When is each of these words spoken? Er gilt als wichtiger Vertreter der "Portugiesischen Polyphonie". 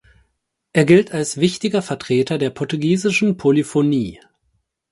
Er 0.73 0.83
gilt 0.85 1.11
als 1.11 1.37
wichtiger 1.37 1.83
Vertreter 1.83 2.39
der 2.39 2.49
"Portugiesischen 2.49 3.37
Polyphonie". 3.37 4.19